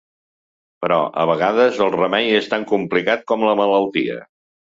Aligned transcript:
Però, 0.85 0.95
a 1.23 1.25
vegades, 1.31 1.77
el 1.87 1.91
remei 1.97 2.33
és 2.39 2.49
tan 2.55 2.65
complicat 2.73 3.23
com 3.33 3.47
la 3.51 3.57
malaltia. 3.63 4.19